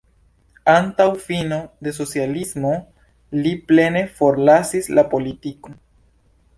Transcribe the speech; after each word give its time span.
Antaŭ 0.71 1.05
fino 1.25 1.59
de 1.87 1.93
socialismo 1.99 2.73
li 3.45 3.55
plene 3.71 4.05
forlasis 4.19 4.95
la 5.01 5.09
politikon. 5.17 5.83